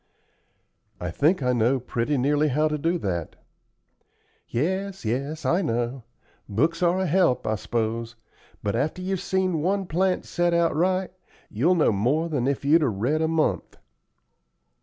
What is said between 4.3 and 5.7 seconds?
"Yes, yes, I